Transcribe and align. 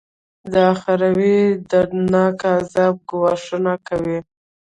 د 0.51 0.53
اخروي 0.73 1.37
دردناکه 1.69 2.49
عذاب 2.59 2.95
ګواښونه 3.09 3.73
کوي. 3.87 4.19